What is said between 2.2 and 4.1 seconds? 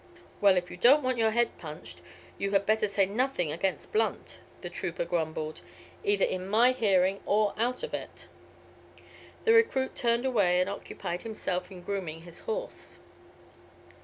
you had better say nothing against